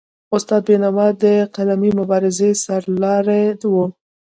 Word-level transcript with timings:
استاد 0.35 0.61
بینوا 0.67 1.07
د 1.23 1.25
قلمي 1.55 1.91
مبارزې 1.99 2.49
سرلاری 2.63 3.45
و. 3.71 3.73